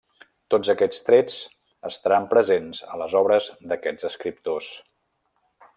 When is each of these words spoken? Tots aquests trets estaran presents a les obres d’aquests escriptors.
Tots 0.53 0.69
aquests 0.73 1.03
trets 1.09 1.35
estaran 1.89 2.25
presents 2.33 2.81
a 2.95 2.99
les 3.03 3.17
obres 3.23 3.53
d’aquests 3.73 4.09
escriptors. 4.13 4.73